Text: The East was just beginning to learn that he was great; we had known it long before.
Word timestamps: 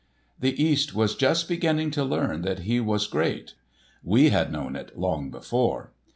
The 0.39 0.59
East 0.59 0.95
was 0.95 1.13
just 1.13 1.47
beginning 1.47 1.91
to 1.91 2.03
learn 2.03 2.41
that 2.41 2.61
he 2.61 2.79
was 2.79 3.05
great; 3.05 3.53
we 4.03 4.29
had 4.31 4.51
known 4.51 4.75
it 4.75 4.97
long 4.97 5.29
before. 5.29 5.91